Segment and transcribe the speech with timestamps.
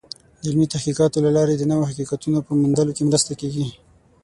[0.41, 3.67] د علمي تحقیقاتو له لارې د نوو حقیقتونو په موندلو کې مرسته کېږي.